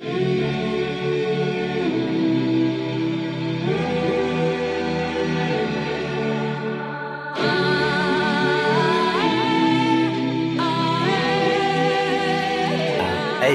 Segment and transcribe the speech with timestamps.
[0.00, 0.10] Ey,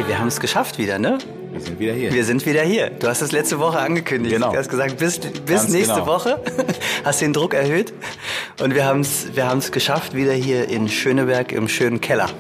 [0.08, 1.18] wir haben es geschafft wieder, ne?
[1.52, 2.12] Wir sind wieder hier.
[2.12, 2.90] Wir sind wieder hier.
[2.90, 4.36] Du hast es letzte Woche angekündigt.
[4.36, 4.52] Genau.
[4.52, 6.08] Du hast gesagt, bis, bis Ganz nächste genau.
[6.08, 6.42] Woche.
[7.06, 7.94] Hast den Druck erhöht.
[8.62, 12.30] Und wir haben es wir haben's geschafft, wieder hier in Schöneberg im schönen Keller.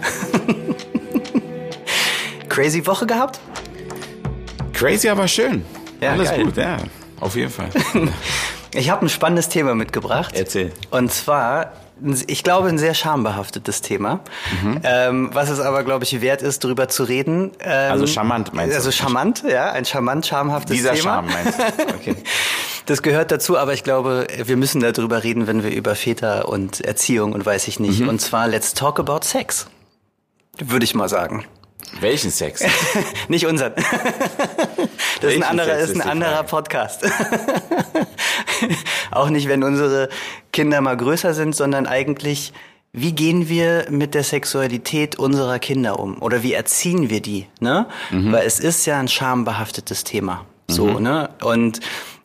[2.49, 3.39] Crazy Woche gehabt?
[4.73, 5.63] Crazy, aber schön.
[6.01, 6.43] Ja, Alles geil.
[6.45, 6.77] gut, ja.
[7.19, 7.69] Auf jeden Fall.
[8.75, 10.33] Ich habe ein spannendes Thema mitgebracht.
[10.35, 10.71] Erzähl.
[10.89, 11.73] Und zwar,
[12.25, 14.21] ich glaube, ein sehr schambehaftetes Thema.
[14.63, 14.79] Mhm.
[14.83, 17.51] Ähm, was es aber, glaube ich, wert ist, darüber zu reden.
[17.59, 18.77] Ähm, Also charmant, meinst du?
[18.77, 21.03] Also charmant, ja, ein charmant, schamhaftes Dieser Thema.
[21.03, 21.63] Charme meinst du?
[21.93, 22.15] Okay.
[22.87, 26.81] Das gehört dazu, aber ich glaube, wir müssen darüber reden, wenn wir über Väter und
[26.81, 27.85] Erziehung und weiß ich Mhm.
[27.85, 28.01] nicht.
[28.01, 29.67] Und zwar, let's talk about sex.
[30.57, 31.45] Würde ich mal sagen.
[31.99, 32.63] Welchen Sex?
[33.27, 33.73] Nicht unseren.
[35.21, 36.43] Das ist ein anderer, Sex ist ein anderer?
[36.43, 37.05] Podcast.
[39.11, 40.09] Auch nicht, wenn unsere
[40.51, 42.51] Kinder mal größer sind, sondern eigentlich,
[42.91, 46.21] wie gehen wir mit der Sexualität unserer Kinder um?
[46.21, 47.47] Oder wie erziehen wir die?
[47.61, 47.87] Ne?
[48.11, 48.33] Mhm.
[48.33, 50.45] Weil es ist ja ein schambehaftetes Thema.
[50.67, 51.29] So, ne?
[51.41, 51.79] Und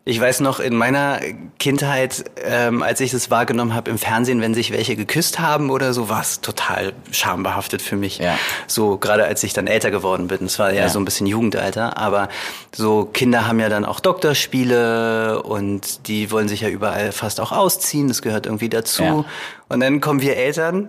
[0.09, 1.20] ich weiß noch in meiner
[1.59, 5.92] Kindheit, ähm, als ich es wahrgenommen habe im Fernsehen, wenn sich welche geküsst haben oder
[5.92, 8.17] so, war es total schambehaftet für mich.
[8.17, 8.39] Ja.
[8.67, 10.47] So, gerade als ich dann älter geworden bin.
[10.47, 10.89] Es war ja, Ja.
[10.89, 12.31] so ein bisschen Jugendalter, aber
[12.75, 17.53] so Kinder haben ja dann auch Doktorspiele und die wollen sich ja überall fast auch
[17.53, 18.09] ausziehen.
[18.09, 19.03] Das gehört irgendwie dazu.
[19.03, 19.25] Ja.
[19.69, 20.89] Und dann kommen wir Eltern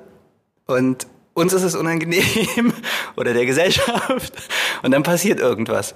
[0.66, 2.72] und uns ist es unangenehm
[3.17, 4.31] oder der Gesellschaft
[4.81, 5.94] und dann passiert irgendwas.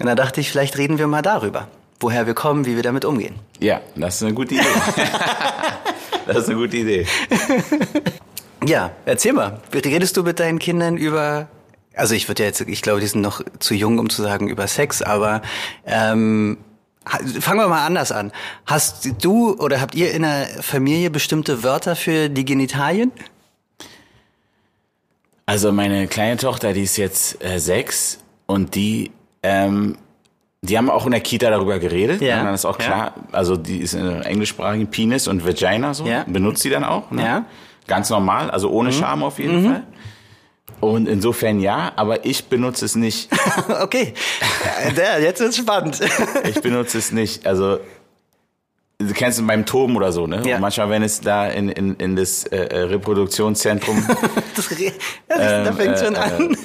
[0.00, 1.68] Und da dachte ich, vielleicht reden wir mal darüber,
[2.02, 3.36] woher wir kommen, wie wir damit umgehen.
[3.60, 4.64] Ja, das ist eine gute Idee.
[6.26, 7.06] das ist eine gute Idee.
[8.66, 9.60] Ja, erzähl mal.
[9.72, 11.48] Redest du mit deinen Kindern über,
[11.94, 14.48] also ich würde ja jetzt, ich glaube, die sind noch zu jung, um zu sagen
[14.48, 15.42] über Sex, aber
[15.84, 16.58] ähm,
[17.04, 18.30] fangen wir mal anders an.
[18.66, 23.10] Hast du oder habt ihr in der Familie bestimmte Wörter für die Genitalien?
[25.46, 29.10] Also meine kleine Tochter, die ist jetzt äh, sechs und die,
[29.42, 29.98] ähm,
[30.64, 32.20] die haben auch in der Kita darüber geredet.
[32.22, 32.38] Ja.
[32.38, 32.84] Und dann ist auch Ja.
[32.86, 36.24] klar, also die ist in der englischsprachigen Penis und Vagina so, Ja.
[36.26, 37.10] benutzt sie dann auch.
[37.10, 37.22] Ne?
[37.22, 37.40] Ja.
[37.40, 37.44] Mhm.
[37.88, 39.82] Ganz normal, also ohne Scham auf jeden Fall.
[40.80, 43.28] Und insofern ja, aber ich benutze es nicht.
[43.82, 44.14] okay,
[44.96, 45.98] ja, jetzt wird's spannend.
[46.48, 47.44] Ich benutze es nicht.
[47.44, 47.78] Also
[48.98, 50.42] du kennst es beim Toben oder so, ne?
[50.46, 50.56] Ja.
[50.56, 54.06] Und manchmal, wenn es da in, in, in das äh, äh, Reproduktionszentrum
[54.56, 54.92] Das, re- ja,
[55.28, 56.56] das, da fängt schon äh, an.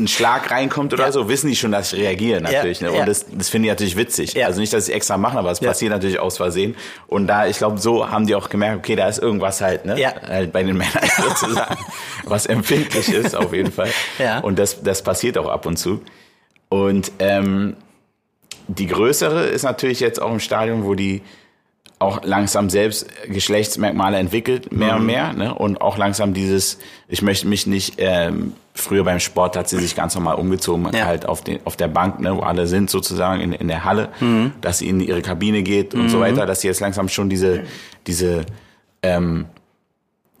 [0.00, 1.12] Ein Schlag reinkommt oder Ja.
[1.12, 2.80] so, wissen die schon, dass ich reagiere natürlich.
[2.80, 2.90] Ne?
[2.92, 3.04] Und ja.
[3.04, 4.32] das, das finde ich natürlich witzig.
[4.34, 4.46] Ja.
[4.46, 5.68] Also nicht, dass ich extra mache, aber es Ja.
[5.70, 6.76] passiert natürlich aus Versehen.
[7.08, 9.98] Und da, ich glaube, so haben die auch gemerkt, okay, da ist irgendwas halt, ne?
[9.98, 10.12] Ja.
[10.22, 11.76] Halt bei den Männern sozusagen,
[12.24, 13.90] was empfindlich ist auf jeden Fall.
[14.20, 14.38] Ja.
[14.38, 16.00] Und das, das passiert auch ab und zu.
[16.68, 17.76] Und ähm,
[18.68, 21.22] die größere ist natürlich jetzt auch im Stadium, wo die
[22.00, 25.00] auch langsam selbst Geschlechtsmerkmale entwickelt, mehr Mhm.
[25.00, 25.54] und mehr, ne?
[25.54, 26.78] Und auch langsam dieses,
[27.08, 31.06] ich möchte mich nicht, ähm, früher beim Sport hat sie sich ganz normal umgezogen, Ja.
[31.06, 34.10] halt auf, den, auf der Bank, ne, wo alle sind sozusagen in, in der Halle,
[34.20, 34.52] Mhm.
[34.60, 37.64] dass sie in ihre Kabine geht und so weiter, dass sie jetzt langsam schon diese,
[38.06, 38.46] diese,
[39.02, 39.46] ähm,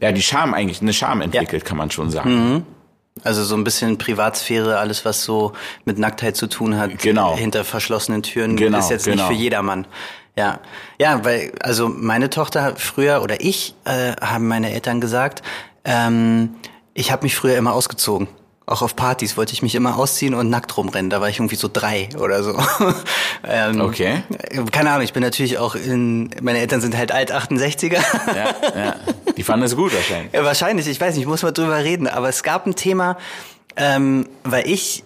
[0.00, 2.52] ja, die Scham eigentlich, eine Scham entwickelt, kann man schon sagen.
[2.54, 2.62] Mhm.
[3.24, 5.52] Also so ein bisschen Privatsphäre, alles was so
[5.84, 7.36] mit Nacktheit zu tun hat, Genau.
[7.36, 9.16] hinter verschlossenen Türen, Genau, ist jetzt genau.
[9.28, 9.88] nicht für jedermann.
[10.38, 10.60] Ja,
[11.00, 15.42] ja, weil also meine Tochter früher oder ich äh, haben meine Eltern gesagt,
[15.84, 16.54] ähm,
[16.94, 18.28] ich habe mich früher immer ausgezogen.
[18.64, 21.10] Auch auf Partys wollte ich mich immer ausziehen und nackt rumrennen.
[21.10, 22.56] Da war ich irgendwie so drei oder so.
[23.48, 24.22] ähm, Okay.
[24.70, 27.98] Keine Ahnung, ich bin natürlich auch in, meine Eltern sind halt alt 68er.
[28.28, 28.94] Ja, ja.
[29.36, 30.32] Die fanden es gut wahrscheinlich.
[30.32, 33.16] Ja, wahrscheinlich, ich weiß nicht, ich muss mal drüber reden, aber es gab ein Thema,
[33.76, 35.02] ähm, weil ich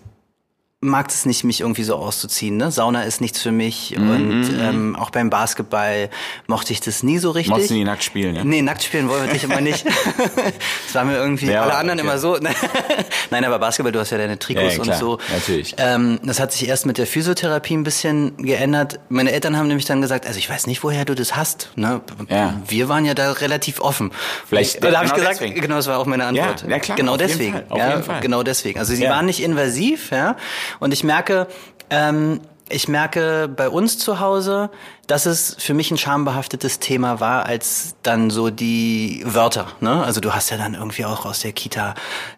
[0.84, 2.56] mag es nicht, mich irgendwie so auszuziehen.
[2.56, 2.72] Ne?
[2.72, 6.10] Sauna ist nichts für mich Mhm, und ähm, auch beim Basketball
[6.48, 7.50] mochte ich das nie so richtig.
[7.50, 8.42] Mochtest du nie nackt spielen, ja?
[8.44, 9.84] Nee, nackt spielen wollen wir dich immer nicht.
[10.86, 12.08] das war mir irgendwie, Ja, alle anderen okay.
[12.08, 12.36] immer so.
[13.30, 15.18] Nein, aber Basketball, du hast ja deine Trikots Ja, ja, und klar, so.
[15.32, 15.74] natürlich.
[15.78, 18.98] Ähm, das hat sich erst mit der Physiotherapie ein bisschen geändert.
[19.08, 21.70] Meine Eltern haben nämlich dann gesagt, also ich weiß nicht, woher du das hast.
[21.76, 22.00] Ne?
[22.28, 22.60] Ja.
[22.66, 24.10] Wir waren ja da relativ offen.
[24.48, 25.60] Vielleicht- da habe ich genau gesagt, deswegen.
[25.60, 26.64] genau, das war auch meine Antwort.
[26.68, 27.52] Ja, klar, genau auf jeden deswegen.
[27.52, 28.20] Fall, auf jeden Fall.
[28.20, 28.78] Genau deswegen.
[28.78, 30.36] Also sie waren nicht invasiv, ja.
[30.80, 31.46] Und ich merke,
[31.90, 34.70] ähm, ich merke bei uns zu Hause,
[35.06, 39.66] dass es für mich ein schambehaftetes Thema war, als dann so die Wörter.
[39.80, 40.02] Ne?
[40.02, 41.94] Also du hast ja dann irgendwie auch aus der Kita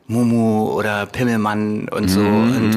[0.08, 2.20] Mumu oder Pimmelmann und so.
[2.20, 2.72] Mhm, Und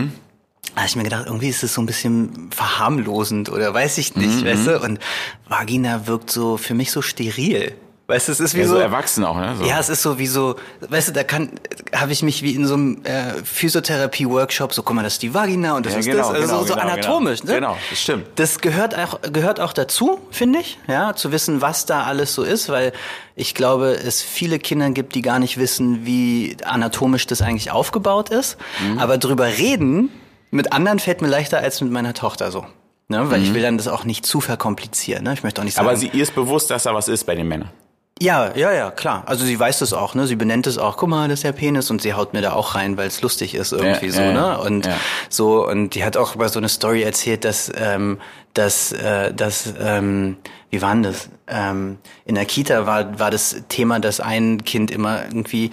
[0.76, 4.16] da habe ich mir gedacht, irgendwie ist es so ein bisschen verharmlosend oder weiß ich
[4.16, 4.80] Mhm, nicht, weißt du?
[4.80, 5.00] Und
[5.48, 7.74] Vagina wirkt so für mich so steril.
[8.10, 9.54] Weißt du, es ist wie Ja, so so, erwachsen auch, ne?
[9.58, 9.66] So.
[9.66, 10.56] ja, es ist so wie so,
[10.88, 11.52] weißt du, da kann,
[11.94, 15.34] habe ich mich wie in so einem äh, Physiotherapie-Workshop, so guck mal, das ist die
[15.34, 17.52] Vagina und das Ja, ist genau, das, also genau, so, so genau, anatomisch, genau.
[17.54, 17.60] ne?
[17.60, 18.26] Genau, das stimmt.
[18.36, 22.44] Das gehört auch, gehört auch dazu, finde ich, ja, zu wissen, was da alles so
[22.44, 22.94] ist, weil
[23.36, 28.30] ich glaube, es viele Kinder gibt, die gar nicht wissen, wie anatomisch das eigentlich aufgebaut
[28.30, 28.58] ist.
[28.82, 29.00] Mhm.
[29.00, 30.10] Aber drüber reden
[30.50, 32.66] mit anderen fällt mir leichter als mit meiner Tochter so.
[33.10, 33.30] Ne?
[33.30, 35.24] Weil ich will dann das auch nicht zu verkomplizieren.
[35.26, 35.34] Ne?
[35.34, 35.86] Ich möchte auch nicht sagen.
[35.86, 35.90] Mhm.
[35.90, 37.70] Aber sie, ihr ist bewusst, dass da was ist bei den Männern.
[38.20, 39.24] Ja, ja, ja, klar.
[39.26, 40.28] Also sie weiß das auch, ne?
[40.28, 42.54] Sie benennt es auch, guck mal, das ist der Penis und sie haut mir da
[42.54, 44.60] auch rein, weil es lustig ist irgendwie Ja, so, ja, ne?
[44.60, 44.98] Und ja.
[45.30, 48.20] so, und die hat auch über so eine Story erzählt, dass, ähm,
[48.54, 50.38] dass, äh, dass, ähm,
[50.72, 51.30] wie war denn das?
[51.48, 55.72] Ähm, in der Kita war, war das Thema, dass ein Kind immer irgendwie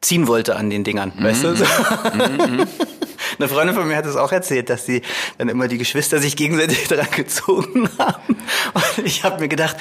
[0.00, 1.56] ziehen wollte an den Dingern, weißt du?
[1.56, 1.64] So.
[3.38, 5.02] Eine Freundin von mir hat es auch erzählt, dass sie
[5.36, 8.36] dann immer die Geschwister sich gegenseitig dran gezogen haben.
[8.72, 9.76] Und ich habe mir gedacht,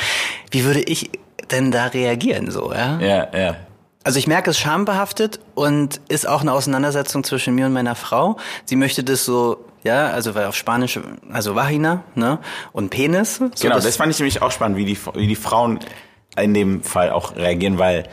[0.51, 1.12] wie würde ich
[1.51, 3.00] denn da reagieren so, ja?
[3.00, 3.56] Ja, ja.
[4.03, 8.38] Also ich merke es schambehaftet und ist auch eine Auseinandersetzung zwischen mir und meiner Frau.
[8.65, 11.00] Sie möchte das so, ja, also weil auf Spanisch,
[11.31, 12.38] also Vagina, ne,
[12.71, 13.38] und Penis.
[13.38, 15.80] So Genau, das fand ich nämlich auch spannend, wie die, wie die Frauen
[16.38, 18.03] in dem Fall auch reagieren, weil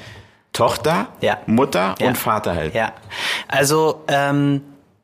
[0.54, 1.38] Tochter, Ja.
[1.46, 2.08] Mutter Ja.
[2.08, 2.74] und Vater halt.
[2.74, 2.92] Ja,
[3.48, 4.62] also ähm,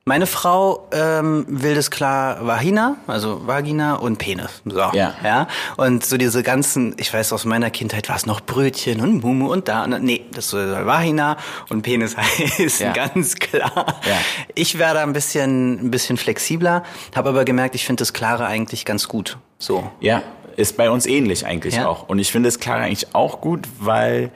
[0.08, 4.62] meine Frau ähm, will das klar Vagina, also Vagina und Penis.
[4.64, 5.14] So, Ja.
[5.22, 5.46] ja.
[5.76, 9.52] Und so diese ganzen, ich weiß aus meiner Kindheit war es noch Brötchen und Mumu
[9.52, 9.84] und da.
[9.84, 11.36] Und, nee, das soll Vagina
[11.68, 12.16] und Penis
[12.58, 12.92] heißen, Ja.
[12.92, 13.86] ganz klar.
[14.06, 14.18] Ja.
[14.56, 16.82] Ich wäre da ein bisschen, ein bisschen flexibler,
[17.14, 19.38] habe aber gemerkt, ich finde das Klare eigentlich ganz gut.
[19.58, 19.90] So.
[20.00, 20.22] Ja,
[20.56, 21.86] ist bei uns ähnlich eigentlich Ja.
[21.86, 22.08] auch.
[22.08, 24.30] Und ich finde es klar eigentlich auch gut, weil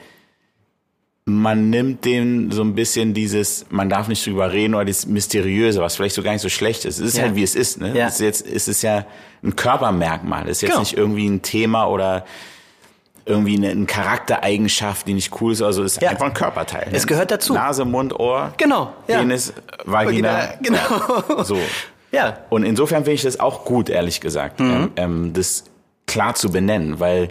[1.24, 5.80] man nimmt dem so ein bisschen dieses, man darf nicht drüber reden oder dieses Mysteriöse,
[5.80, 6.98] was vielleicht so gar nicht so schlecht ist.
[6.98, 7.24] Es ist Ja.
[7.24, 7.80] halt wie es ist.
[7.80, 7.96] Ne?
[7.96, 8.08] Ja.
[8.08, 9.06] Es ist jetzt es ist ja
[9.44, 10.44] ein Körpermerkmal.
[10.48, 10.80] Es ist jetzt Genau.
[10.80, 12.24] nicht irgendwie ein Thema oder
[13.24, 15.62] irgendwie eine, eine Charaktereigenschaft, die nicht cool ist.
[15.62, 16.10] Also es ist Ja.
[16.10, 16.88] einfach ein Körperteil.
[16.90, 16.96] Ne?
[16.96, 17.54] Es gehört dazu.
[17.54, 18.92] Nase, Mund, Ohr, Genau.
[19.06, 19.18] Ja.
[19.18, 19.52] Penis,
[19.84, 20.54] Vagina.
[20.62, 21.42] Genau.
[21.44, 21.58] So.
[22.14, 22.40] Ja.
[22.50, 24.70] Und insofern finde ich das auch gut, ehrlich gesagt, Mhm.
[24.70, 25.64] ähm, ähm, das
[26.06, 27.30] klar zu benennen, weil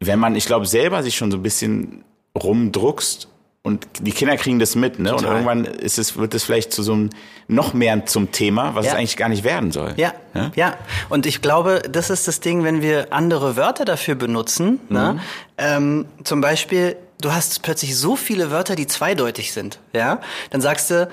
[0.00, 2.02] wenn man, ich glaube, selber sich schon so ein bisschen
[2.36, 3.28] rumdruckst
[3.62, 5.12] und die Kinder kriegen das mit, ne?
[5.12, 5.32] Und Total.
[5.34, 7.10] irgendwann ist es, wird es vielleicht zu so einem
[7.48, 8.92] noch mehr zum Thema, was Ja.
[8.92, 9.94] es eigentlich gar nicht werden soll.
[9.96, 10.52] Ja, Ja?
[10.54, 10.76] ja.
[11.08, 14.80] Und ich glaube, das ist das Ding, wenn wir andere Wörter dafür benutzen.
[14.90, 15.18] Ne?
[15.56, 19.78] Ähm, zum Beispiel, du hast plötzlich so viele Wörter, die zweideutig sind.
[19.94, 20.20] Ja,
[20.50, 21.08] dann sagst du,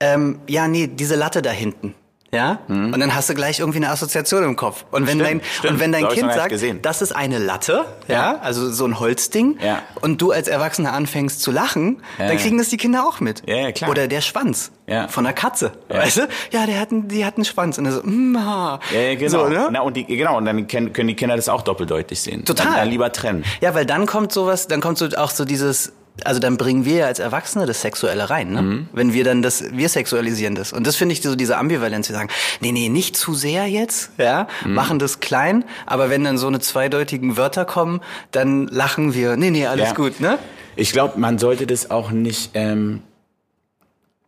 [0.00, 1.94] ähm, ja, nee, diese Latte da hinten.
[2.34, 4.84] Ja, und dann hast du gleich irgendwie eine Assoziation im Kopf.
[4.90, 5.72] Und wenn Stimmt, dein stimmt.
[5.74, 6.80] und wenn dein Kind sagt, gesehen.
[6.82, 8.38] das ist eine Latte, ja, Ja.
[8.40, 9.78] also so ein Holzding, Ja.
[10.00, 13.42] und du als Erwachsener anfängst zu lachen, Ja, dann kriegen das die Kinder auch mit.
[13.46, 13.90] Ja, ja, klar.
[13.90, 15.08] Oder der Schwanz Ja.
[15.08, 15.96] von der Katze, Ja.
[15.98, 16.28] weißt du?
[16.50, 18.80] Ja, der hat einen, die hat einen Schwanz und er so, mm, ha.
[18.92, 19.30] Ja, genau.
[19.44, 19.68] So, ne?
[19.70, 22.44] Na, und die, genau, und dann können, können die Kinder das auch doppeldeutig sehen.
[22.44, 22.66] Total.
[22.66, 23.44] Dann, dann lieber trennen.
[23.60, 25.92] Ja, weil dann kommt sowas, dann kommt so auch so dieses,
[26.22, 28.62] also dann bringen wir ja als Erwachsene das Sexuelle rein, ne?
[28.62, 28.88] Mhm.
[28.92, 30.72] Wenn wir dann das, wir sexualisieren das.
[30.72, 32.28] Und das finde ich so diese Ambivalenz, wir sagen,
[32.60, 34.74] nee, nee, nicht zu sehr jetzt, ja, Mhm.
[34.74, 38.00] machen das klein, aber wenn dann so eine zweideutigen Wörter kommen,
[38.30, 39.94] dann lachen wir, nee, nee, alles Ja.
[39.94, 40.38] gut, ne?
[40.76, 42.50] Ich glaube, man sollte das auch nicht.
[42.54, 43.02] Ähm,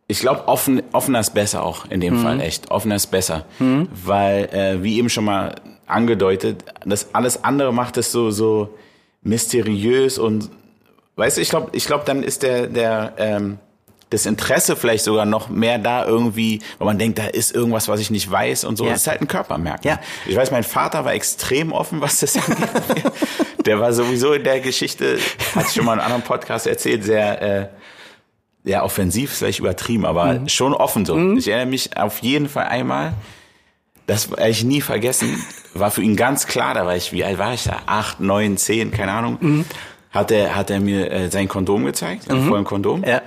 [0.09, 2.71] ich glaube, offen, offener ist besser auch in dem Fall, echt.
[2.71, 3.45] Offener ist besser.
[3.59, 5.55] Weil, äh, wie eben schon mal
[5.85, 8.73] angedeutet, das alles andere macht es so, so
[9.23, 10.49] mysteriös und
[11.17, 13.59] weißt du, ich glaube, ich glaube, dann ist der, der, ähm,
[14.09, 17.99] das Interesse vielleicht sogar noch mehr da irgendwie, weil man denkt, da ist irgendwas, was
[17.99, 18.85] ich nicht weiß und so.
[18.85, 18.91] Ja.
[18.91, 19.95] Das ist halt ein Körpermerkmal.
[19.95, 19.99] Ja.
[20.25, 22.69] Ich weiß, mein Vater war extrem offen, was das angeht.
[23.65, 25.19] Der war sowieso in der Geschichte,
[25.55, 27.67] hat schon mal in einem anderen Podcast erzählt, sehr, äh,
[28.63, 31.17] ja, offensiv, ist vielleicht übertrieben, aber schon offen so.
[31.33, 33.13] Ich erinnere mich auf jeden Fall einmal,
[34.05, 35.43] das werde ich nie vergessen,
[35.73, 37.81] war für ihn ganz klar, da war ich, wie alt war ich da?
[37.85, 39.65] Acht, neun, zehn, keine Ahnung.
[40.17, 43.03] Hat er, hat er mir äh, sein Kondom gezeigt, sein vollen Kondom.
[43.03, 43.21] Ja.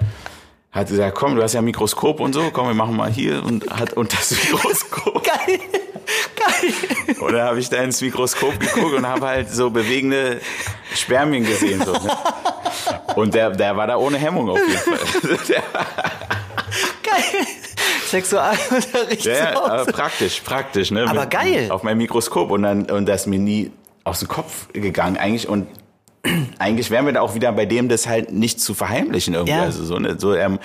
[0.73, 3.44] Hat gesagt, komm, du hast ja ein Mikroskop und so, komm, wir machen mal hier
[3.44, 5.23] und hat unter das Mikroskop.
[5.47, 5.61] Geil.
[6.35, 7.16] Geil.
[7.20, 10.40] Und dann habe ich da ins Mikroskop geguckt und habe halt so bewegende
[10.92, 11.80] Spermien gesehen.
[11.85, 12.11] So, ne?
[13.14, 15.38] Und der, der war da ohne Hemmung auf jeden Fall.
[15.49, 15.62] Der,
[17.04, 17.47] Geil.
[18.06, 19.26] Sexualunterricht.
[19.26, 20.90] ja, aber praktisch, praktisch.
[20.90, 21.06] Ne?
[21.09, 21.70] Aber geil.
[21.70, 23.70] Auf meinem Mikroskop und dann und das ist mir nie
[24.02, 25.68] aus dem Kopf gegangen eigentlich und
[26.60, 29.52] eigentlich wären wir da auch wieder bei dem, das halt nicht zu verheimlichen irgendwie.
[29.54, 29.62] Ja.
[29.62, 30.58] Also so, ne, so er,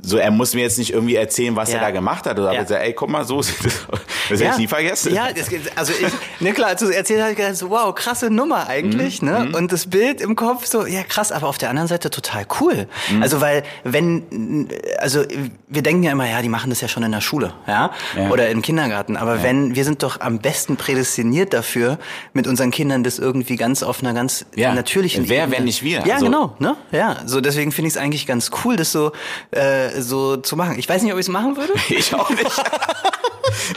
[0.00, 1.78] so er muss mir jetzt nicht irgendwie erzählen, was Ja.
[1.78, 2.64] er da gemacht hat oder Ja.
[2.64, 4.00] sagen, ey, guck mal, so sieht es aus.
[4.28, 5.14] Das hätte ich nie vergessen.
[5.14, 8.30] Ja, das, also ich, ne klar, als du erzählt hast, ich gedacht, so, wow, krasse
[8.30, 9.28] Nummer eigentlich, Mhm.
[9.28, 9.48] ne?
[9.56, 12.86] Und das Bild im Kopf so, ja krass, aber auf der anderen Seite total cool.
[13.10, 13.22] Mhm.
[13.22, 14.68] Also weil, wenn,
[14.98, 15.24] also
[15.68, 18.30] wir denken ja immer, ja, die machen das ja schon in der Schule, ja, Ja.
[18.30, 19.16] oder im Kindergarten.
[19.16, 21.98] Aber wenn, wir sind doch am besten prädestiniert dafür,
[22.32, 24.74] mit unseren Kindern das irgendwie ganz auf einer ganz Ja.
[24.74, 26.02] natürlichen Wer, Ebene- wenn nicht wir?
[26.06, 26.76] Ja, Also- genau, ne?
[26.92, 29.12] Ja, so deswegen finde ich es eigentlich ganz cool, das so,
[29.50, 30.78] äh, so zu machen.
[30.78, 31.72] Ich weiß nicht, ob ich es machen würde.
[31.88, 32.42] Ich auch nicht.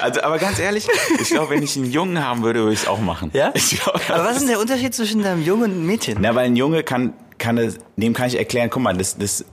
[0.01, 0.87] Also, aber ganz ehrlich,
[1.19, 3.31] ich glaube, wenn ich einen Jungen haben würde, würde ich es auch machen.
[3.33, 3.51] Ja?
[3.53, 6.17] Ich glaub, Aber was ist denn der Unterschied zwischen einem Jungen und einem Mädchen?
[6.21, 9.45] Na, weil ein Junge kann, kann es, dem kann ich erklären, guck mal, das, das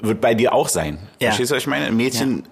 [0.00, 0.98] wird bei dir auch sein.
[1.20, 1.28] Ja.
[1.28, 1.86] Verstehst du, was ich meine?
[1.86, 2.44] Ein Mädchen,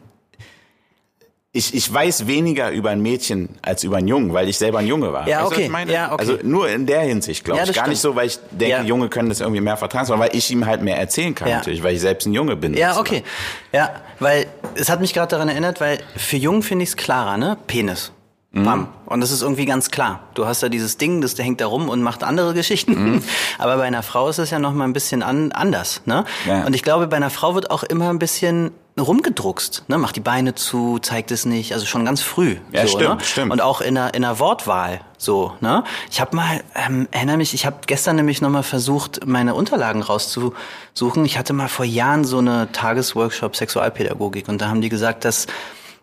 [1.57, 4.87] ich, ich weiß weniger über ein Mädchen als über einen Jungen, weil ich selber ein
[4.87, 5.27] Junge war.
[5.27, 5.63] Ja, weißt okay.
[5.65, 5.93] ich meine?
[5.93, 6.17] Ja, okay.
[6.21, 7.69] Also nur in der Hinsicht, glaube Ja, ich.
[7.71, 7.93] das Gar stimmt.
[7.93, 8.83] nicht so, weil ich denke, Ja.
[8.83, 11.57] Junge können das irgendwie mehr vertragen, sondern weil ich ihm halt mehr erzählen kann, Ja.
[11.57, 12.75] natürlich, weil ich selbst ein Junge bin.
[12.75, 13.23] Ja, sozusagen.
[13.23, 13.31] okay.
[13.73, 17.37] Ja, weil es hat mich gerade daran erinnert, weil für Jungen finde ich es klarer,
[17.37, 17.57] ne?
[17.67, 18.13] Penis.
[18.53, 18.65] Mhm.
[18.65, 18.89] Bam.
[19.07, 20.21] Und das ist irgendwie ganz klar.
[20.35, 22.93] Du hast da dieses Ding, das hängt da rum und macht andere Geschichten.
[23.15, 23.23] Mhm.
[23.59, 26.25] Aber bei einer Frau ist es ja noch mal ein bisschen an, anders, ne?
[26.47, 26.65] Ja.
[26.65, 28.71] Und ich glaube, bei einer Frau wird auch immer ein bisschen
[29.03, 29.99] rumgedruckst, ne?
[29.99, 32.57] Macht die Beine zu, zeigt es nicht, also schon ganz früh.
[32.73, 33.25] Ja, so, stimmt, ne?
[33.25, 33.53] stimmt.
[33.53, 35.85] Und auch in der, in der Wortwahl, so, ne?
[36.11, 40.03] Ich habe mal, ähm, erinnere mich, ich habe gestern nämlich noch mal versucht, meine Unterlagen
[40.03, 41.25] rauszusuchen.
[41.25, 45.47] Ich hatte mal vor Jahren so eine Tagesworkshop Sexualpädagogik und da haben die gesagt, dass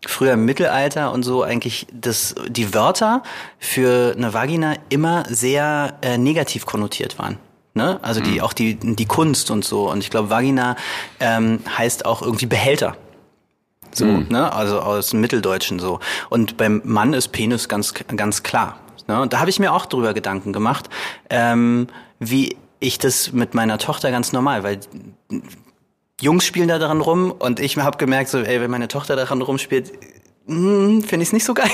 [0.05, 3.23] früher im Mittelalter und so eigentlich das, die Wörter
[3.57, 7.39] für eine Vagina immer sehr äh, negativ konnotiert waren.
[7.73, 7.99] Ne?
[8.03, 9.89] Also die, auch die, die Kunst und so.
[9.89, 10.75] Und ich glaube, Vagina
[11.19, 12.95] ähm, heißt auch irgendwie Behälter.
[13.91, 14.51] So, ne?
[14.51, 15.99] Also aus dem Mitteldeutschen so.
[16.29, 18.77] Und beim Mann ist Penis ganz, ganz klar.
[19.07, 19.21] Ne?
[19.21, 20.89] Und da habe ich mir auch drüber Gedanken gemacht,
[21.29, 21.87] ähm,
[22.19, 24.79] wie ich das mit meiner Tochter ganz normal, weil
[26.21, 29.41] Jungs spielen da daran rum und ich habe gemerkt, so, ey, wenn meine Tochter daran
[29.41, 29.91] rumspielt,
[30.45, 31.69] finde ich es nicht so geil.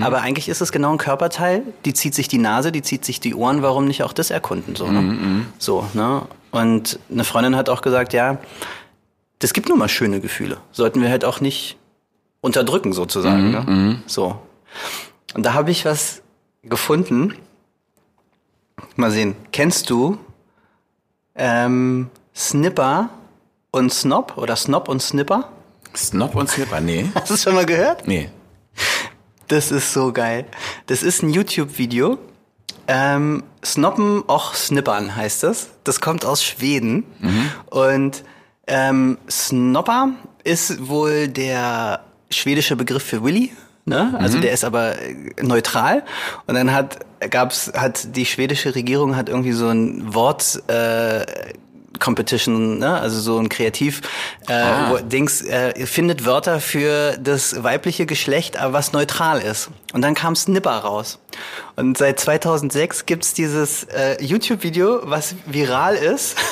[0.00, 1.62] Aber eigentlich ist es genau ein Körperteil.
[1.84, 3.62] Die zieht sich die Nase, die zieht sich die Ohren.
[3.62, 4.76] Warum nicht auch das erkunden?
[4.76, 5.46] So, ne?
[5.58, 6.22] so ne?
[6.50, 8.38] Und eine Freundin hat auch gesagt, ja,
[9.38, 10.58] das gibt nun mal schöne Gefühle.
[10.70, 11.76] Sollten wir halt auch nicht
[12.40, 13.50] unterdrücken sozusagen.
[13.50, 14.02] ne?
[14.06, 14.38] So.
[15.34, 16.22] Und da habe ich was
[16.62, 17.34] gefunden.
[18.96, 19.34] Mal sehen.
[19.52, 20.18] Kennst du
[21.34, 23.08] ähm, Snipper
[23.70, 25.48] und Snob oder Snob und Snipper?
[25.96, 27.10] Snob und Snipper, nee.
[27.14, 28.06] Hast du es schon mal gehört?
[28.06, 28.30] Nee.
[29.48, 30.46] Das ist so geil.
[30.86, 32.18] Das ist ein YouTube-Video.
[32.86, 35.70] Ähm, Snoppen, och Snippern heißt das.
[35.84, 37.04] Das kommt aus Schweden.
[37.70, 38.24] Und
[38.66, 40.10] ähm, Snopper
[40.42, 43.52] ist wohl der schwedische Begriff für Willy.
[43.86, 44.14] Ne?
[44.18, 46.04] Also der ist aber äh, neutral.
[46.46, 51.24] Und dann hat gab's hat die schwedische Regierung hat irgendwie so ein Wort äh,
[51.98, 53.00] Competition, ne?
[53.00, 54.02] also so ein Kreativ
[54.48, 54.98] äh, Ah.
[55.42, 59.70] äh, findet Wörter für das weibliche Geschlecht, aber was neutral ist.
[59.92, 61.18] Und dann kam Snipper raus.
[61.76, 66.36] Und seit 2006 gibt's dieses äh, YouTube-Video, was viral ist.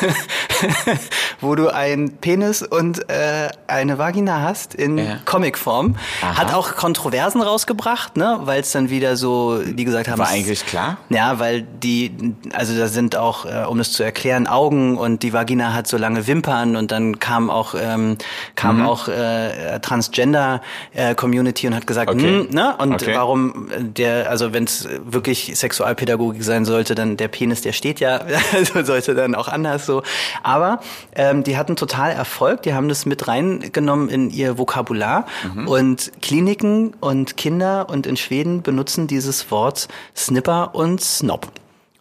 [1.40, 5.18] wo du einen Penis und äh, eine Vagina hast in Ja.
[5.24, 5.96] Comicform.
[6.22, 6.36] Aha.
[6.36, 8.40] Hat auch Kontroversen rausgebracht, ne?
[8.44, 10.98] weil es dann wieder so, die gesagt haben, War eigentlich klar?
[11.08, 15.32] ja, weil die, also da sind auch, äh, um es zu erklären, Augen und die
[15.32, 18.16] Vagina hat so lange Wimpern und dann kam auch ähm,
[18.56, 18.86] kam Mhm.
[18.86, 20.60] auch äh, Transgender
[20.94, 22.46] äh, Community und hat gesagt, Okay.
[22.48, 22.76] hm, ne?
[22.78, 23.14] Und Okay.
[23.14, 28.20] warum der, also wenn es wirklich Sexualpädagogik sein sollte, dann der Penis, der steht ja,
[28.54, 30.02] also sollte dann auch anders so.
[30.42, 30.80] Aber
[31.14, 35.68] ähm, die hatten total Erfolg, die haben das mit reingenommen in ihr Vokabular Mhm.
[35.68, 41.48] und Kliniken und Kinder und in Schweden benutzen dieses Wort Snipper und Snob.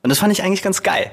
[0.04, 1.12] Und das fand ich eigentlich ganz geil.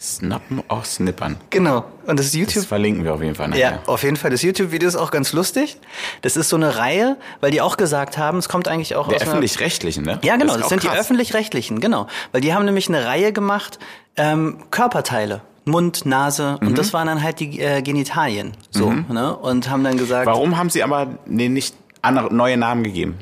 [0.00, 1.36] Snappen auch Snippern.
[1.48, 1.84] Genau.
[2.06, 3.88] Und das Das YouTube verlinken wir auf jeden Fall Ja, nachher.
[3.88, 4.30] auf jeden Fall.
[4.30, 5.78] Das YouTube-Video ist auch ganz lustig.
[6.20, 9.16] Das ist so eine Reihe, weil die auch gesagt haben, es kommt eigentlich auch Der
[9.16, 10.18] aus öffentlich-rechtlichen, ne?
[10.22, 10.98] Ja, genau, das, auch sind die krass.
[10.98, 12.06] öffentlich-rechtlichen, genau.
[12.32, 13.78] Weil die haben nämlich eine Reihe gemacht,
[14.16, 15.40] ähm, Körperteile.
[15.64, 16.68] Mund, Nase Mhm.
[16.68, 18.52] und das waren dann halt die äh, Genitalien.
[18.70, 19.34] So, ne?
[19.36, 23.16] Und haben dann gesagt, Warum haben sie aber nee, nicht andere, neue Namen gegeben?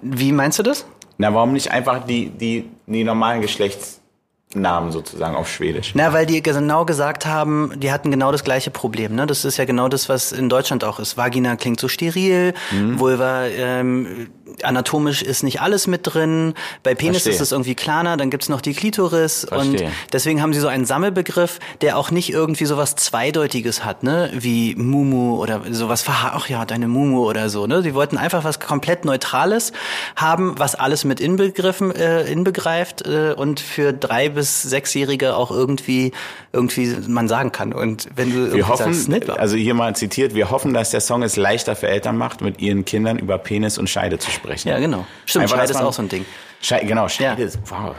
[0.00, 0.86] wie meinst du das?
[1.18, 5.92] Na, warum nicht einfach die, die, die normalen Geschlechtsnamen sozusagen auf Schwedisch?
[5.94, 9.14] Na, weil die genau gesagt haben, die hatten genau das gleiche Problem.
[9.14, 9.26] Ne?
[9.26, 11.16] Das ist ja genau das, was in Deutschland auch ist.
[11.18, 12.54] Vagina klingt so steril,
[12.96, 14.28] Vulva, ähm,
[14.62, 16.54] anatomisch ist nicht alles mit drin.
[16.82, 17.32] Bei Penis Verstehe.
[17.34, 19.92] ist es irgendwie kleiner, dann gibt's noch die Klitoris und Verstehe.
[20.12, 24.30] deswegen haben sie so einen Sammelbegriff, der auch nicht irgendwie sowas Zweideutiges hat, ne?
[24.34, 27.82] Wie Mumu oder sowas, ach ja, deine Mumu oder so, ne?
[27.82, 29.72] Die wollten einfach was komplett Neutrales
[30.16, 36.12] haben, was alles mit inbegriffen, äh, inbegreift äh, und für drei bis sechsjährige auch irgendwie
[36.52, 37.72] irgendwie man sagen kann.
[37.72, 41.22] Und wenn du Wir hoffen, sagst, also hier mal zitiert, wir hoffen, dass der Song
[41.22, 44.68] es leichter für Eltern macht, mit ihren Kindern über Penis und Scheide zu sprechen.
[44.68, 46.24] ja genau, stimmt, Einfach, Scheide dass ist man- auch so ein Ding.
[46.60, 47.48] Scheide, genau, Scheide Ja.
[47.48, 47.94] ist, wow.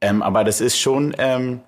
[0.00, 1.60] Ähm, aber das ist schon, ähm,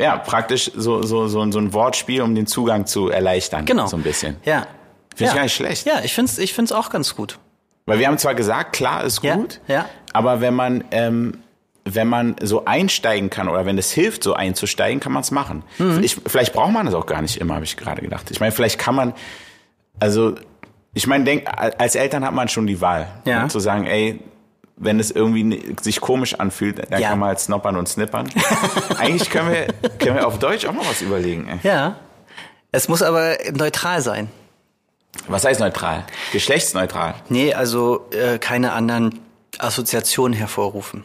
[0.00, 3.64] ja, praktisch so, so, so, so ein Wortspiel, um den Zugang zu erleichtern.
[3.64, 3.86] Genau.
[3.86, 4.36] So ein bisschen.
[4.44, 4.66] Ja.
[5.14, 5.28] Finde ja.
[5.30, 5.86] ich gar nicht schlecht.
[5.86, 7.38] Ja, ich find's, ich find's auch ganz gut.
[7.86, 9.86] Weil wir haben zwar gesagt, klar ist Ja, gut, ja.
[10.12, 11.38] aber wenn man, ähm,
[11.84, 15.62] wenn man so einsteigen kann oder wenn es hilft, so einzusteigen, kann man es machen.
[15.78, 16.02] Mhm.
[16.02, 18.30] Ich, vielleicht braucht man das auch gar nicht immer, habe ich gerade gedacht.
[18.32, 19.14] Ich meine, vielleicht kann man,
[20.00, 20.34] also
[20.96, 21.46] ich meine, denk,
[21.78, 23.42] als Eltern hat man schon die Wahl, Ja.
[23.42, 24.18] ne, zu sagen, ey,
[24.78, 27.10] wenn es irgendwie sich komisch anfühlt, dann Ja.
[27.10, 28.28] kann man halt snoppern und snippern.
[28.98, 29.66] Eigentlich können wir,
[29.98, 31.48] können wir auf Deutsch auch noch was überlegen.
[31.48, 31.58] Ey.
[31.68, 31.96] Ja.
[32.72, 34.30] Es muss aber neutral sein.
[35.28, 36.04] Was heißt neutral?
[36.32, 37.14] Geschlechtsneutral.
[37.28, 39.18] Nee, also äh, keine anderen
[39.58, 41.04] Assoziationen hervorrufen.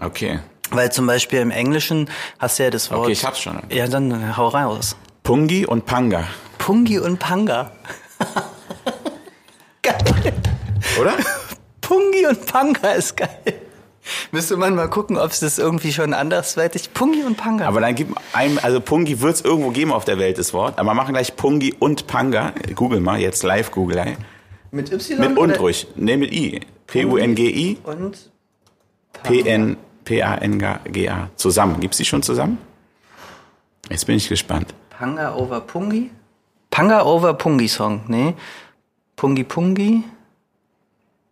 [0.00, 0.38] Okay.
[0.70, 2.08] Weil zum Beispiel im Englischen
[2.38, 3.00] hast du ja das Wort.
[3.00, 3.60] Okay, ich hab's schon.
[3.70, 4.96] Ja, dann hau raus.
[5.24, 6.24] Pungi und Panga,
[6.58, 7.72] Pungi und Panga.
[11.00, 11.14] oder?
[11.80, 13.30] Pungi und Panga ist geil.
[14.32, 16.92] Müsste man mal gucken, ob es das irgendwie schon andersweitig.
[16.94, 17.66] Pungi und Panga.
[17.66, 20.78] Aber dann gibt einem, also Pungi wird es irgendwo geben auf der Welt, das Wort.
[20.78, 22.52] Aber wir machen gleich Pungi und Panga.
[22.74, 23.98] Google mal, jetzt live Google.
[23.98, 24.16] ey.
[24.70, 25.86] mit Y Mit und oder- ruhig.
[25.96, 26.60] Nee, mit I.
[26.86, 28.30] P-U-N-G-I, Und
[29.22, 31.28] P-N, P-A-N-G-A.
[31.36, 31.78] Zusammen.
[31.80, 32.58] Gibt's die schon zusammen?
[33.90, 34.74] Jetzt bin ich gespannt.
[34.90, 36.10] Panga over Pungi?
[36.70, 38.34] Panga over Pungi Song, nee.
[39.16, 40.04] Pungi Pungi?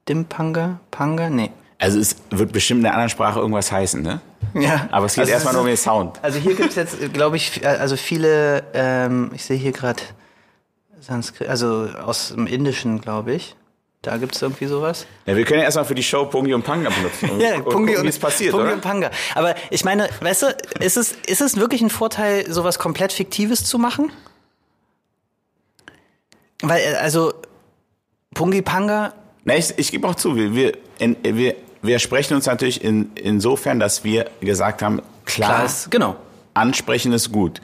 [0.08, 0.80] Dimpanga?
[0.90, 1.30] Panga?
[1.30, 1.50] Nee.
[1.78, 4.20] Also es wird bestimmt in einer anderen Sprache irgendwas heißen, ne?
[4.54, 4.88] Ja.
[4.90, 6.18] Aber es geht Also erstmal nur um den Sound.
[6.22, 10.02] Also hier gibt's jetzt, glaube ich, also viele, ähm, ich sehe hier gerade
[11.00, 13.54] Sanskrit, also aus dem Indischen, glaube ich.
[14.02, 15.06] Da gibt's irgendwie sowas.
[15.26, 17.30] Ja, wir können ja erstmal für die Show Pungi und Panga benutzen.
[17.30, 18.74] Und, und gucken, es passiert, Pungi oder?
[18.74, 19.10] und Panga.
[19.34, 20.46] Aber ich meine, weißt du,
[20.80, 24.12] ist es, ist es wirklich ein Vorteil, sowas komplett Fiktives zu machen?
[26.62, 27.34] Weil, äh, also,
[28.34, 29.14] Pungi Panga,
[29.48, 33.12] Na, ich, ich gebe auch zu, wir, wir, in, wir, wir sprechen uns natürlich in,
[33.14, 36.16] insofern, dass wir gesagt haben, klar, klar ist, genau.
[36.52, 37.62] ansprechen ist gut.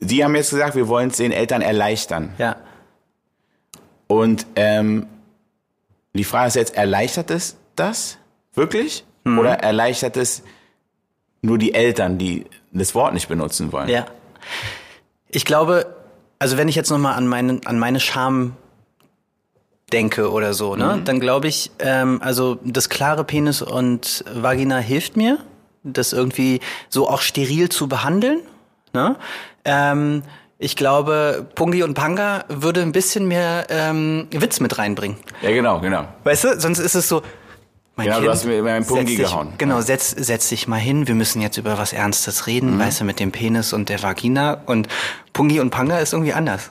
[0.00, 2.32] Die haben jetzt gesagt, wir wollen es den Eltern erleichtern.
[2.38, 2.56] Ja.
[4.06, 5.06] Und ähm,
[6.14, 8.16] die Frage ist jetzt, erleichtert es das
[8.54, 9.04] wirklich?
[9.24, 9.38] Mhm.
[9.38, 10.42] Oder erleichtert es
[11.42, 13.90] nur die Eltern, die das Wort nicht benutzen wollen?
[13.90, 14.06] Ja.
[15.28, 15.94] Ich glaube,
[16.38, 18.56] also wenn ich jetzt nochmal an meine, an meine Scham
[19.92, 25.16] denke oder so, ne, dann glaube ich, ähm, also das klare Penis und Vagina hilft
[25.16, 25.38] mir,
[25.84, 28.40] das irgendwie so auch steril zu behandeln.
[28.92, 29.16] Ne?
[29.64, 30.22] Ähm,
[30.58, 35.16] ich glaube, Pungi und Panga würde ein bisschen mehr ähm, Witz mit reinbringen.
[35.42, 36.06] Ja, genau, genau.
[36.24, 37.22] Weißt du, sonst ist es so.
[37.96, 39.52] Mein Genau, du hast mir meinen Pungi dich, gehauen.
[39.58, 41.08] Genau, setz, setz dich mal hin.
[41.08, 42.44] Wir müssen jetzt über was Ernstes Mhm.
[42.52, 44.62] reden, weißt du, mit dem Penis und der Vagina.
[44.66, 44.88] Und
[45.32, 46.70] Pungi und Panga ist irgendwie anders.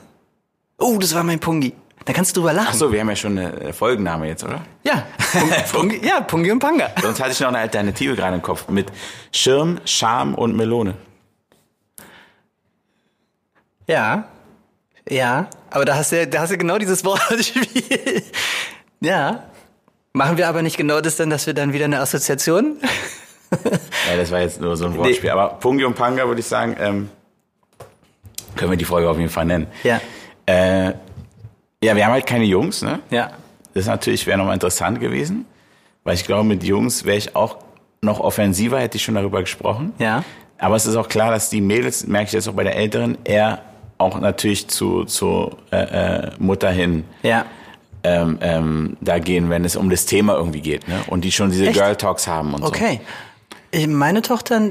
[0.79, 1.73] Oh, das war mein Pungi.
[2.05, 2.67] Da kannst du drüber lachen.
[2.71, 4.61] Ach so, wir haben ja schon eine äh, Folgenname jetzt, oder?
[4.83, 5.49] Ja, Pung-
[5.89, 6.89] Pungi, ja, Pungi und Panga.
[7.01, 8.87] Sonst hatte ich noch eine Alternative gerade im Kopf mit
[9.31, 10.95] Schirm, Scham und Melone.
[13.87, 14.25] Ja,
[15.09, 18.23] ja, aber da hast du, ja- da hast du genau dieses Wortspiel.
[19.01, 19.43] ja.
[20.13, 22.77] Machen wir aber nicht genau das dann, dass wir dann wieder eine Assoziation?
[24.09, 25.29] Ja, das war jetzt nur so ein Wortspiel.
[25.29, 27.09] Aber Pungi und Panga würde ich sagen, ähm,
[28.55, 29.67] können wir die Folge auf jeden Fall nennen.
[29.83, 29.99] Ja,
[30.45, 30.93] Äh,
[31.83, 32.99] ja, wir haben halt keine Jungs, ne?
[33.09, 33.31] ja,
[33.73, 35.45] Das natürlich wäre nochmal interessant gewesen,
[36.03, 37.57] weil ich glaube, mit Jungs wäre ich auch
[38.01, 39.93] noch offensiver, hätte ich schon darüber gesprochen.
[39.99, 40.23] ja.
[40.63, 43.17] Aber es ist auch klar, dass die Mädels, merke ich jetzt auch bei der Älteren,
[43.23, 43.63] eher
[43.97, 45.77] auch natürlich zu, zu äh,
[46.27, 47.45] äh, Mutter hin Ja.
[48.03, 50.87] ähm, ähm, da gehen, wenn es um das Thema irgendwie geht.
[50.87, 50.99] Ne?
[51.07, 51.73] Und die schon diese Echt?
[51.73, 52.67] Girl Talks haben und so.
[52.67, 53.01] Okay.
[53.71, 54.69] Ich- Meine Tochter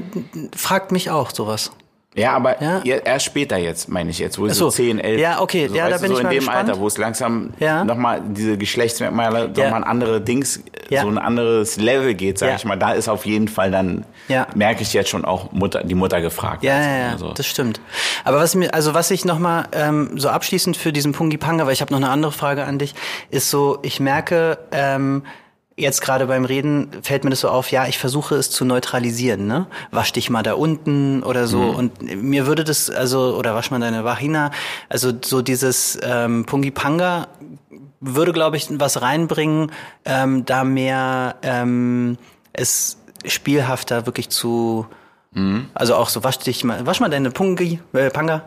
[0.55, 1.71] fragt mich auch sowas.
[2.13, 2.81] Ja, aber Ja.
[2.83, 4.69] erst später jetzt, meine ich jetzt, wo so so.
[4.69, 5.21] 10, 11.
[5.21, 6.69] Ja, okay, so, ja, da bin du, ich so in mal dem gespannt.
[6.69, 7.85] Alter, wo es langsam Ja.
[7.85, 9.63] nochmal diese Geschlechtsmerkmale, Ja.
[9.63, 11.03] nochmal ein andere Dings, Ja.
[11.03, 12.55] so ein anderes Level geht, sag Ja.
[12.57, 12.75] ich mal.
[12.77, 14.45] Da ist auf jeden Fall dann, Ja.
[14.55, 16.63] merke ich jetzt schon auch Mutter, die Mutter gefragt.
[16.63, 17.79] Ja, ja, ja, Also, das stimmt.
[18.25, 21.71] Aber was mir, also was ich nochmal ähm, so abschließend für diesen Pungi Panga, weil
[21.73, 22.93] ich habe noch eine andere Frage an dich,
[23.29, 25.23] ist so, ich merke, ähm,
[25.81, 29.47] jetzt gerade beim Reden fällt mir das so auf, ja, ich versuche es zu neutralisieren,
[29.47, 29.67] ne?
[29.91, 31.61] Wasch dich mal da unten oder so.
[31.61, 34.51] Und mir würde das, also, oder wasch mal deine Vagina,
[34.87, 37.27] also so dieses ähm, Pungi Panga
[37.99, 39.71] würde, glaube ich, was reinbringen,
[40.05, 42.17] ähm, da mehr ähm,
[42.53, 44.87] es spielhafter wirklich zu
[45.73, 48.43] also auch so wasch dich mal, wasch mal deine Pungi, äh, Panga.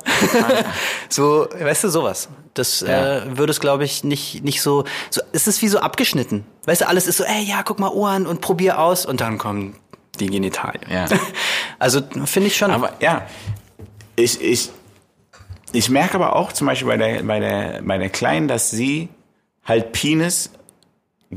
[1.09, 2.29] so, weißt du, sowas.
[2.53, 3.19] Das Ja.
[3.25, 5.23] äh, würde es, glaube ich, nicht, nicht so, so.
[5.33, 6.45] Es ist wie so abgeschnitten.
[6.67, 9.39] Weißt du, alles ist so, ey, ja, guck mal Ohren und probier aus und dann
[9.39, 9.77] kommen
[10.21, 10.85] die Genitalien.
[10.91, 11.07] Ja.
[11.81, 12.71] Also finde ich schon.
[12.71, 13.27] Aber ja,
[14.17, 14.71] ich, ich,
[15.73, 19.09] ich merke aber auch zum Beispiel bei der, bei der, bei der Kleinen, dass sie
[19.65, 20.51] halt Penis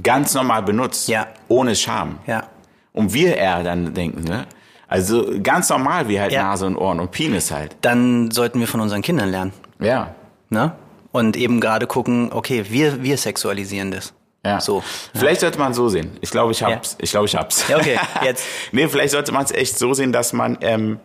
[0.04, 1.08] ganz normal benutzt.
[1.08, 1.28] Ja.
[1.48, 2.20] Ohne Scham.
[2.28, 2.48] ja.
[2.94, 4.46] Und wir eher dann denken, ne?
[4.88, 6.43] Also ganz normal wie halt Ja.
[6.43, 7.76] Nase und Ohren und Penis halt.
[7.82, 9.54] Dann sollten wir von unseren Kindern lernen.
[9.80, 10.15] Ja.
[10.50, 10.73] Ne?
[11.12, 14.13] Und eben gerade gucken, okay, wir, wir sexualisieren das.
[14.45, 14.62] Ja.
[14.62, 14.82] So.
[15.13, 16.12] Vielleicht sollte man es so sehen.
[16.21, 16.95] Ich glaube, ich hab's.
[17.02, 17.67] Ich glaube, ich hab's.
[17.67, 18.45] Ja, okay, jetzt.
[18.71, 21.00] nee, vielleicht sollte man es echt so sehen, dass man ähm,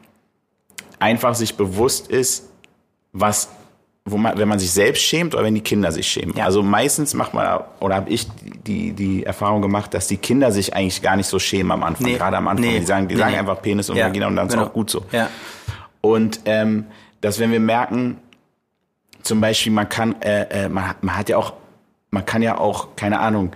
[1.01, 2.51] einfach sich bewusst ist,
[3.13, 3.49] was,
[4.05, 6.37] wo man, wenn man sich selbst schämt oder wenn die Kinder sich schämen.
[6.37, 6.45] Ja.
[6.45, 8.27] Also meistens macht man, oder habe ich
[8.67, 12.07] die, die Erfahrung gemacht, dass die Kinder sich eigentlich gar nicht so schämen am Anfang.
[12.07, 12.17] Nee.
[12.17, 12.67] Gerade am Anfang.
[12.67, 12.81] Nee.
[12.81, 14.67] Die sagen, die Nee, sagen einfach Penis und Ja, Vagina und dann ist genau.
[14.67, 15.05] auch gut so.
[15.13, 15.29] Ja.
[16.01, 16.87] Und ähm,
[17.21, 18.17] dass wenn wir merken,
[19.23, 21.53] zum Beispiel, man kann, äh, äh, man, hat- man hat ja auch,
[22.11, 23.53] man kann ja auch, keine Ahnung,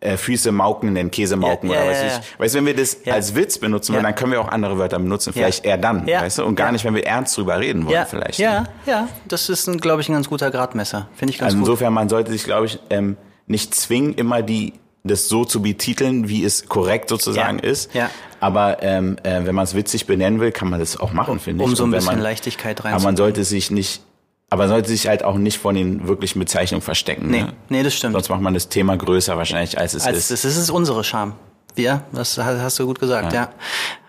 [0.00, 2.38] äh, Füße mauken nennen, Käse mauken Ja, oder ja, weiß ja, ich.
[2.40, 4.10] Weißt du, wenn wir das als Witz benutzen wollen, Ja.
[4.10, 5.32] dann können wir auch andere Wörter benutzen.
[5.32, 6.44] Vielleicht eher dann, weißt du?
[6.44, 8.38] Und gar nicht, wenn wir ernst drüber reden wollen, Ja, vielleicht.
[8.38, 11.08] ja, ja, das ist, glaube ich, ein ganz guter Gradmesser.
[11.14, 11.66] Finde ich ganz Also gut.
[11.68, 16.28] insofern, man sollte sich, glaube ich, ähm, nicht zwingen, immer die das so zu betiteln,
[16.28, 17.94] wie es korrekt sozusagen ist.
[17.94, 18.10] Ja.
[18.40, 21.64] Aber ähm, äh, wenn man es witzig benennen will, kann man das auch machen, finde
[21.64, 21.70] ich.
[21.70, 24.02] um so ein bisschen man, Leichtigkeit Aber man sollte sich nicht,
[24.50, 27.28] aber sollte sich halt auch nicht von den wirklichen Bezeichnungen verstecken.
[27.30, 27.52] Nee, Ne?
[27.68, 28.12] nee, das stimmt.
[28.14, 30.30] Sonst macht man das Thema größer wahrscheinlich, als es Als, ist.
[30.30, 31.34] das ist es unsere Scham.
[31.74, 33.50] Wir, das ha- hast du gut gesagt, ja.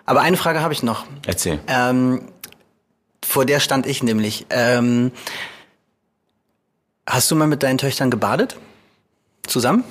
[0.05, 1.05] Aber eine Frage habe ich noch.
[1.27, 1.59] Erzähl.
[1.67, 2.21] Ähm,
[3.23, 4.45] vor der stand ich nämlich.
[4.49, 5.11] Ähm,
[7.07, 8.55] hast du mal mit deinen Töchtern gebadet?
[9.45, 9.83] Zusammen?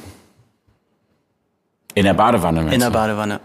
[1.94, 2.90] In der Badewanne, meinst In der?
[2.90, 3.40] Badewanne.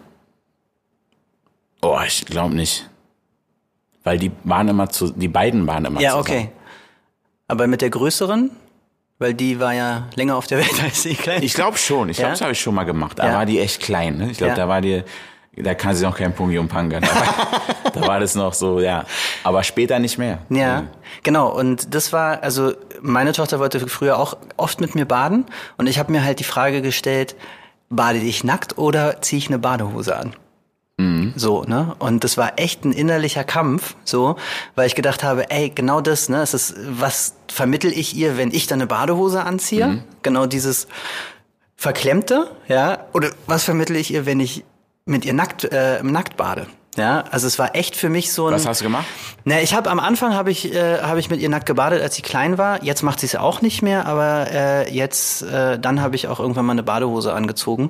[1.81, 2.89] Oh, ich glaube nicht.
[4.03, 6.21] Weil die waren immer zu, die beiden waren immer Ja, zusammen.
[6.47, 6.51] okay.
[7.53, 8.49] Aber mit der größeren?
[9.19, 11.45] Weil die war ja länger auf der Welt als die kleine.
[11.45, 12.09] Ich glaube schon.
[12.09, 12.31] Ich glaube, Ja?
[12.31, 13.19] das habe ich schon mal gemacht.
[13.19, 13.33] Da Ja.
[13.35, 14.17] war die echt klein.
[14.17, 14.31] Ne?
[14.31, 14.55] Ich glaube, Ja.
[14.57, 15.03] da war die,
[15.55, 16.99] da kann sie noch kein Pungi und Panga.
[16.99, 17.61] Da war,
[17.93, 19.05] da war das noch so, ja.
[19.43, 20.39] Aber später nicht mehr.
[20.49, 20.85] Ja,
[21.21, 21.49] genau.
[21.55, 25.45] Und das war, also meine Tochter wollte früher auch oft mit mir baden.
[25.77, 27.35] Und ich habe mir halt die Frage gestellt,
[27.91, 30.33] bade ich nackt oder ziehe ich eine Badehose an?
[31.35, 31.95] So, ne?
[31.99, 34.35] Und das war echt ein innerlicher Kampf, so,
[34.75, 36.41] weil ich gedacht habe, ey, genau das, ne?
[36.41, 40.03] Es ist, was vermittel ich ihr, wenn ich dann eine Badehose anziehe?
[40.21, 40.87] Genau dieses
[41.75, 42.99] Verklemmte, ja?
[43.13, 44.63] Oder was vermittel ich ihr, wenn ich
[45.05, 46.67] mit ihr nackt, äh, nackt bade?
[46.95, 48.53] Ja, also es war echt für mich so ein.
[48.53, 49.05] Was hast du gemacht?
[49.45, 52.15] Na, ich habe am Anfang habe ich äh, habe ich mit ihr nackt gebadet, als
[52.15, 52.83] sie klein war.
[52.83, 56.39] Jetzt macht sie es auch nicht mehr, aber äh, jetzt äh, dann habe ich auch
[56.39, 57.89] irgendwann mal eine Badehose angezoze.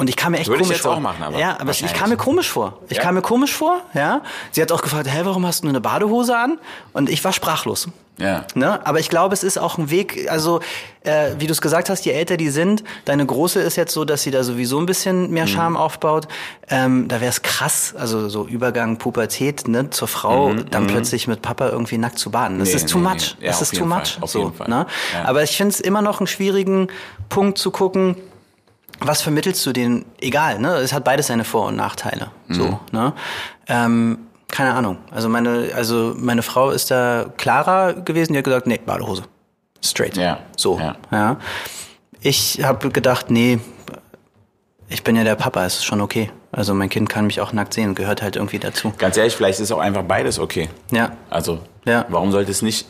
[0.00, 0.94] Und ich kam mir echt Würde ich komisch jetzt vor.
[0.94, 2.78] auch machen, aber ja, aber ich kam mir komisch vor.
[2.88, 3.02] Ich Ja?
[3.02, 4.22] kam mir komisch vor, ja.
[4.52, 6.60] Sie hat auch gefragt, hä, warum hast du nur eine Badehose an?
[6.92, 7.88] Und ich war sprachlos.
[8.16, 8.44] Ja.
[8.54, 8.84] Ne?
[8.86, 10.60] Aber ich glaube, es ist auch ein Weg, also
[11.02, 14.04] äh, wie du es gesagt hast, je älter die sind, deine Große ist jetzt so,
[14.04, 16.28] dass sie da sowieso ein bisschen mehr Scham aufbaut.
[16.68, 21.42] Ähm, da wäre es krass, also so Übergang Pubertät ne, zur Frau, dann plötzlich mit
[21.42, 22.60] Papa irgendwie nackt zu baden.
[22.60, 23.36] Das Nee, ist too nee, much.
[23.40, 23.46] nee.
[23.46, 24.18] Ja, das auf ist too jeden Fall, much.
[24.20, 24.68] auf so, jeden Fall.
[24.68, 24.86] Ne?
[25.14, 25.24] Ja.
[25.28, 26.86] Aber ich finde es immer noch einen schwierigen
[27.28, 28.16] Punkt zu gucken,
[29.00, 30.04] was vermittelst du denen?
[30.20, 30.74] Egal, ne?
[30.76, 32.30] Es hat beides seine Vor- und Nachteile.
[32.48, 32.54] Mhm.
[32.54, 33.12] So, ne?
[33.68, 34.18] Ähm,
[34.50, 34.98] keine Ahnung.
[35.10, 39.22] Also meine, also meine Frau ist da klarer gewesen, die hat gesagt, nee, Badehose.
[39.84, 40.16] Straight.
[40.16, 40.78] Ja, So.
[40.78, 40.96] ja.
[41.12, 41.36] Ja.
[42.20, 43.60] Ich habe gedacht, nee,
[44.88, 46.30] ich bin ja der Papa, es ist schon okay.
[46.50, 48.92] Also mein Kind kann mich auch nackt sehen, gehört halt irgendwie dazu.
[48.98, 50.68] Ganz ehrlich, vielleicht ist auch einfach beides okay.
[50.90, 51.12] Ja.
[51.30, 52.06] Also, Ja.
[52.08, 52.86] warum sollte es nicht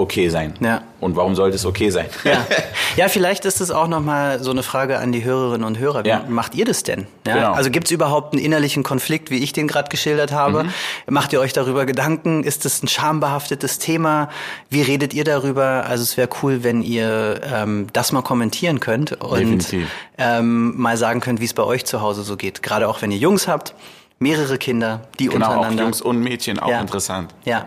[0.00, 0.54] okay sein?
[0.60, 0.82] Ja.
[1.00, 2.06] Und warum sollte es okay sein?
[2.22, 2.46] Ja.
[2.96, 6.04] ja, vielleicht ist es auch nochmal so eine Frage an die Hörerinnen und Hörer.
[6.04, 6.22] Wie Ja.
[6.28, 7.08] macht ihr das denn?
[7.26, 7.34] Ja?
[7.34, 7.52] Genau.
[7.52, 10.64] Also gibt es überhaupt einen innerlichen Konflikt, wie ich den gerade geschildert habe?
[10.64, 10.70] Mhm.
[11.08, 12.44] Macht ihr euch darüber Gedanken?
[12.44, 14.28] Ist es ein schambehaftetes Thema?
[14.70, 15.84] Wie redet ihr darüber?
[15.88, 19.88] Also es wäre cool, wenn ihr ähm, das mal kommentieren könnt und Definitiv.
[20.16, 22.62] ähm, mal sagen könnt, wie es bei euch zu Hause so geht.
[22.62, 23.74] Gerade auch wenn ihr Jungs habt,
[24.20, 25.82] mehrere Kinder, die Genau, auch untereinander.
[25.82, 26.80] Jungs und Mädchen, auch Ja.
[26.80, 27.34] interessant.
[27.44, 27.66] Ja.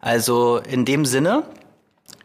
[0.00, 1.42] Also in dem Sinne,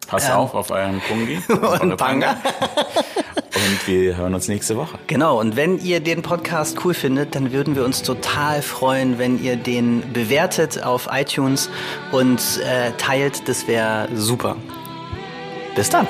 [0.09, 1.63] Passt auf auf euren Pungi Ähm.
[1.81, 2.31] Und Panga.
[2.31, 4.97] Und wir hören uns nächste Woche.
[5.07, 9.43] Genau, und wenn ihr den Podcast cool findet, dann würden wir uns total freuen, wenn
[9.43, 11.69] ihr den bewertet auf iTunes
[12.11, 13.47] und äh, teilt.
[13.47, 14.55] Das wäre super.
[15.75, 16.07] Bis dann.